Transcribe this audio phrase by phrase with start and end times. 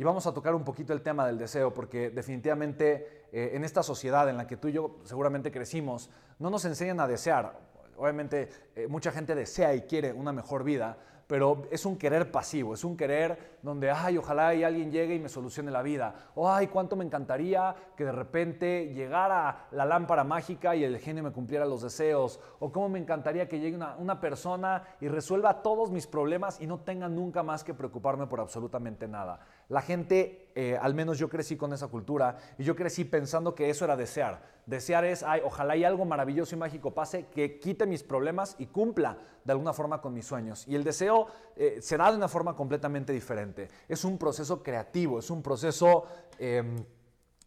[0.00, 3.82] y vamos a tocar un poquito el tema del deseo, porque definitivamente eh, en esta
[3.82, 7.60] sociedad en la que tú y yo seguramente crecimos, no nos enseñan a desear.
[7.98, 10.96] Obviamente eh, mucha gente desea y quiere una mejor vida,
[11.30, 15.28] pero es un querer pasivo, es un querer donde, ay, ojalá alguien llegue y me
[15.28, 16.32] solucione la vida.
[16.34, 21.22] O, ay, cuánto me encantaría que de repente llegara la lámpara mágica y el genio
[21.22, 22.40] me cumpliera los deseos.
[22.58, 26.66] O cómo me encantaría que llegue una, una persona y resuelva todos mis problemas y
[26.66, 29.38] no tenga nunca más que preocuparme por absolutamente nada.
[29.68, 33.70] La gente, eh, al menos yo crecí con esa cultura y yo crecí pensando que
[33.70, 34.42] eso era desear.
[34.66, 38.66] Desear es, ay, ojalá y algo maravilloso y mágico pase que quite mis problemas y
[38.66, 40.66] cumpla de alguna forma con mis sueños.
[40.68, 41.19] Y el deseo
[41.56, 43.68] eh, se da de una forma completamente diferente.
[43.88, 46.04] Es un proceso creativo, es un proceso,
[46.38, 46.76] em,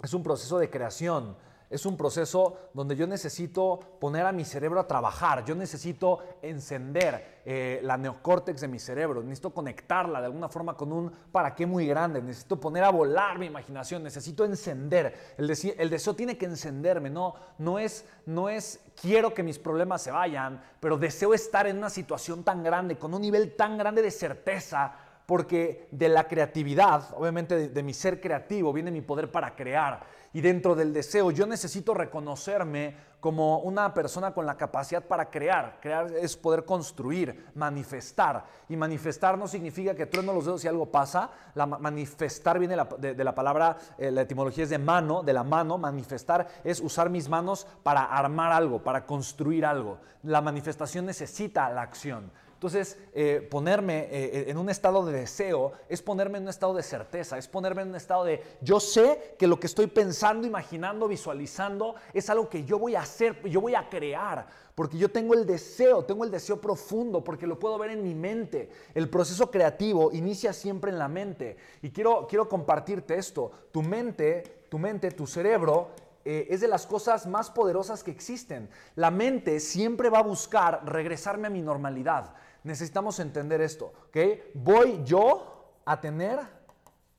[0.02, 1.36] es un proceso de creación
[1.70, 7.42] es un proceso donde yo necesito poner a mi cerebro a trabajar, yo necesito encender
[7.46, 11.66] eh, la neocórtex de mi cerebro, necesito conectarla de alguna forma con un para qué
[11.66, 15.34] muy grande, necesito poner a volar mi imaginación, necesito encender.
[15.38, 20.02] El, el deseo tiene que encenderme, no, no, es, no es quiero que mis problemas
[20.02, 24.02] se vayan, pero deseo estar en una situación tan grande, con un nivel tan grande
[24.02, 29.56] de certeza porque de la creatividad, obviamente de, mi ser creativo, viene mi poder para
[29.56, 30.02] crear.
[30.34, 35.78] Y dentro del deseo yo necesito reconocerme como una persona con la capacidad para crear.
[35.80, 38.44] Crear es poder construir, manifestar.
[38.68, 41.30] Y manifestar no significa que trueno los dedos y algo pasa.
[41.56, 45.78] Manifestar viene de, la palabra, eh, la etimología es de mano, de la mano.
[45.78, 50.00] Manifestar es usar mis manos para armar algo, para construir algo.
[50.24, 52.30] La manifestación necesita la acción.
[52.64, 56.82] Entonces, eh, ponerme eh, en un estado de deseo es ponerme en un estado de
[56.82, 61.10] certeza, es ponerme en un estado de yo sé que lo que estoy pensando, imaginando,
[61.10, 65.34] visualizando es algo que yo voy a hacer, yo voy a crear, porque yo tengo
[65.34, 68.70] el deseo, tengo el deseo profundo, porque lo puedo ver en mi mente.
[68.94, 71.58] El proceso creativo inicia siempre en la mente.
[71.82, 73.52] Y quiero, quiero compartirte esto.
[73.74, 75.90] Tu mente, tu mente, tu cerebro
[76.26, 78.70] eh, es de las cosas más poderosas que existen.
[78.96, 84.18] La mente siempre va a buscar regresarme a mi normalidad necesitamos entender esto, ¿ok?
[84.54, 86.40] Voy yo a tener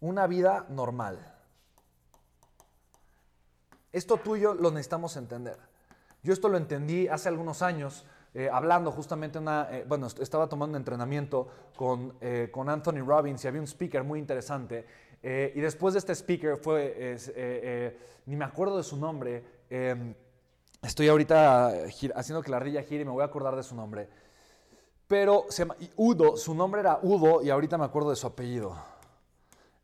[0.01, 1.35] una vida normal.
[3.93, 5.57] Esto tuyo lo necesitamos entender.
[6.23, 10.77] Yo esto lo entendí hace algunos años, eh, hablando justamente una, eh, bueno, estaba tomando
[10.77, 14.85] un entrenamiento con, eh, con, Anthony Robbins y había un speaker muy interesante.
[15.23, 17.17] y después de este speaker fue,
[18.27, 19.43] ni me acuerdo de su nombre,
[20.83, 21.69] estoy ahorita
[22.15, 24.11] haciendo que la rilla gire y me voy a acordar de su nombre.
[25.07, 28.75] Pero se llama, Udo, su nombre era Udo y ahorita me acuerdo de su apellido.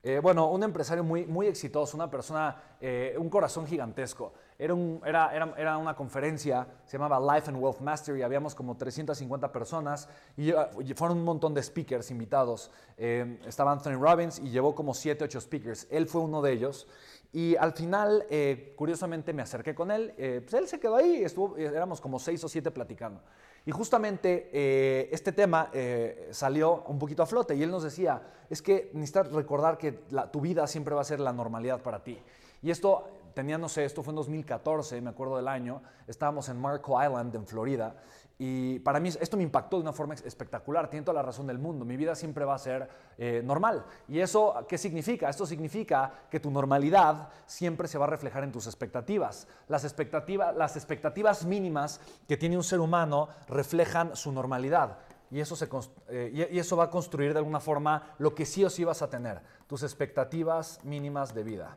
[0.02, 4.32] Eh, bueno, un empresario muy, muy exitoso, una persona, eh, un corazón gigantesco.
[4.58, 8.78] Era, un, era, era, era, una conferencia, se llamaba Life and Wealth Mastery, habíamos como
[8.78, 10.08] 350 personas
[10.38, 10.52] y,
[10.94, 12.70] fueron un montón de speakers invitados.
[12.96, 15.86] Eh, estaba Anthony Robbins y llevó como 7, 8 speakers.
[15.90, 16.86] Él fue uno de ellos.
[17.32, 18.26] Y al final,
[18.74, 20.12] curiosamente, me acerqué con él.
[20.16, 23.20] pues él se quedó ahí, estuvo, éramos como 6 o 7 platicando.
[23.66, 28.22] Y justamente eh, este tema eh, salió un poquito a flote y él nos decía,
[28.48, 29.92] es que necesitas recordar que
[30.32, 32.18] tu vida siempre va a ser la normalidad para ti.
[32.62, 36.60] Y esto tenía, no sé, esto fue en 2014, me acuerdo del año, estábamos en
[36.60, 37.96] Marco Island, en Florida,
[38.42, 41.58] y para mí esto me impactó de una forma espectacular, tiene toda la razón del
[41.58, 42.88] mundo, mi vida siempre va a ser
[43.18, 43.84] eh, normal.
[44.08, 45.28] ¿Y eso qué significa?
[45.28, 49.46] Esto significa que tu normalidad siempre se va a reflejar en tus expectativas.
[49.68, 54.96] Las, expectativas, las expectativas mínimas que tiene un ser humano reflejan su normalidad.
[55.30, 55.68] Y eso, se,
[56.08, 59.02] eh, y eso va a construir de alguna forma lo que sí o sí vas
[59.02, 61.76] a tener, tus expectativas mínimas de vida.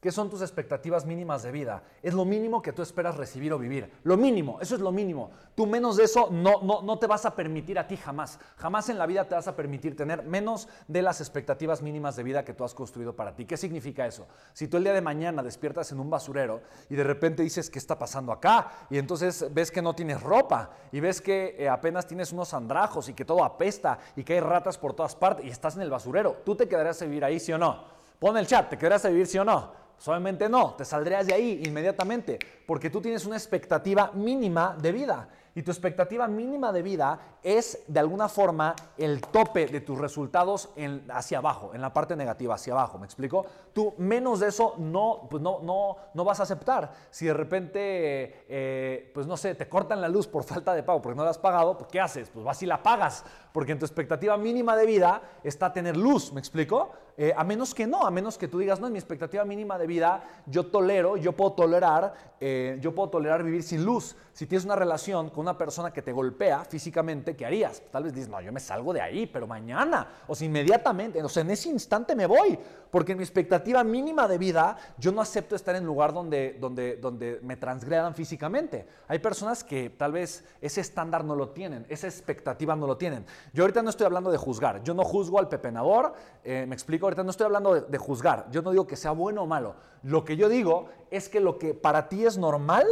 [0.00, 1.82] ¿Qué son tus expectativas mínimas de vida?
[2.02, 3.92] Es lo mínimo que tú esperas recibir o vivir.
[4.02, 5.30] Lo mínimo, eso es lo mínimo.
[5.54, 8.38] Tú menos de eso no, no, no te vas a permitir a ti jamás.
[8.56, 12.22] Jamás en la vida te vas a permitir tener menos de las expectativas mínimas de
[12.22, 13.44] vida que tú has construido para ti.
[13.44, 14.26] ¿Qué significa eso?
[14.54, 17.78] Si tú el día de mañana despiertas en un basurero y de repente dices, ¿qué
[17.78, 18.70] está pasando acá?
[18.88, 23.10] Y entonces ves que no tienes ropa y ves que eh, apenas tienes unos andrajos
[23.10, 25.90] y que todo apesta y que hay ratas por todas partes y estás en el
[25.90, 27.84] basurero, ¿tú te quedarás a vivir ahí, sí o no?
[28.18, 29.89] Pon el chat, ¿te quedarás a vivir, sí o no?
[30.00, 35.28] Solamente no, te saldrías de ahí inmediatamente, porque tú tienes una expectativa mínima de vida.
[35.54, 40.70] Y tu expectativa mínima de vida es de alguna forma el tope de tus resultados
[41.10, 42.98] hacia abajo, en la parte negativa, hacia abajo.
[42.98, 43.44] ¿Me explico?
[43.74, 46.92] Tú menos de eso no, pues no, no, no vas a aceptar.
[47.10, 51.02] Si de repente, eh, pues no sé, te cortan la luz por falta de pago
[51.02, 52.30] porque no la has pagado, pues ¿qué haces?
[52.30, 56.32] Pues vas y la pagas, porque en tu expectativa mínima de vida está tener luz.
[56.32, 56.92] ¿Me explico?
[57.22, 59.76] Eh, a menos que no, a menos que tú digas, no, en mi expectativa mínima
[59.76, 64.16] de vida, yo tolero, yo puedo tolerar, eh, yo puedo tolerar vivir sin luz.
[64.32, 67.82] Si tienes una relación con una persona que te golpea físicamente, ¿qué harías?
[67.90, 71.28] Tal vez dices, no, yo me salgo de ahí, pero mañana, o sea, inmediatamente, o
[71.28, 72.58] sea, en ese instante me voy,
[72.90, 76.96] porque en mi expectativa mínima de vida, yo no acepto estar en lugar donde, donde,
[76.96, 78.86] donde me transgredan físicamente.
[79.08, 83.26] Hay personas que tal vez ese estándar no lo tienen, esa expectativa no lo tienen.
[83.52, 86.14] Yo ahorita no estoy hablando de juzgar, yo no juzgo al pepenador,
[86.44, 89.10] eh, me explico, ahorita no estoy hablando de, de juzgar, yo no digo que sea
[89.12, 92.86] bueno o malo, lo que yo digo es que lo que para ti es normal,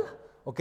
[0.45, 0.61] ¿ok?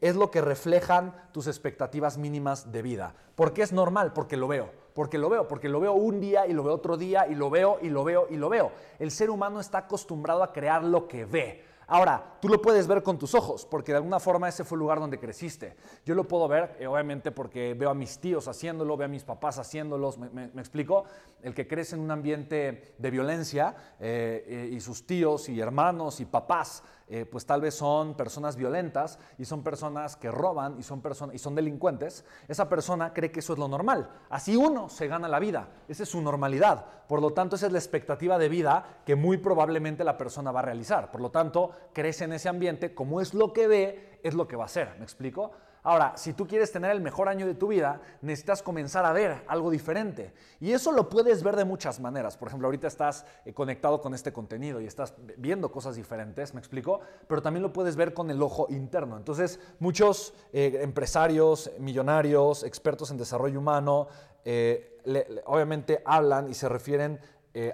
[0.00, 3.14] Es lo que reflejan tus expectativas mínimas de vida.
[3.34, 4.12] ¿Por qué es normal?
[4.12, 4.70] Porque lo veo.
[4.96, 7.50] Porque lo veo, porque lo veo un día y lo veo otro día y lo
[7.50, 8.72] veo y lo veo y lo veo.
[8.98, 11.62] El ser humano está acostumbrado a crear lo que ve.
[11.88, 14.80] Ahora, tú lo puedes ver con tus ojos, porque de alguna forma ese fue el
[14.80, 15.76] lugar donde creciste.
[16.04, 19.22] Yo lo puedo ver, eh, obviamente, porque veo a mis tíos haciéndolo, veo a mis
[19.22, 21.04] papás haciéndolos, me, me- explico.
[21.42, 26.18] El que crece en un ambiente de violencia eh, eh, y sus tíos y hermanos
[26.18, 30.82] y papás, eh, pues tal vez son personas violentas y son personas que roban y
[30.82, 34.10] son, personas y son delincuentes, esa persona cree que eso es lo normal.
[34.28, 36.84] Así uno se gana la vida, esa es su normalidad.
[37.06, 40.60] Por lo tanto, esa es la expectativa de vida que muy probablemente la persona va
[40.60, 41.12] a realizar.
[41.12, 44.56] Por lo tanto, crece en ese ambiente, como es lo que ve, es lo que
[44.56, 44.96] va a hacer.
[44.98, 45.52] ¿Me explico?
[45.86, 49.44] Ahora, si tú quieres tener el mejor año de tu vida, necesitas comenzar a ver
[49.46, 50.32] algo diferente.
[50.58, 52.36] Y eso lo puedes ver de muchas maneras.
[52.36, 56.58] Por ejemplo, ahorita estás eh, conectado con este contenido y estás viendo cosas diferentes, ¿me
[56.58, 57.02] explico?
[57.28, 59.16] Pero también lo puedes ver con el ojo interno.
[59.16, 64.08] Entonces, muchos eh, empresarios, millonarios, expertos en desarrollo humano,
[64.44, 64.98] eh,
[65.44, 67.20] obviamente hablan y se refieren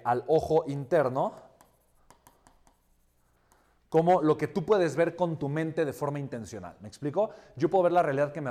[0.05, 1.33] al ojo interno
[3.93, 6.75] como lo que tú puedes ver con tu mente de forma intencional.
[6.81, 7.29] ¿Me explico?
[7.57, 8.49] Yo puedo ver la realidad que me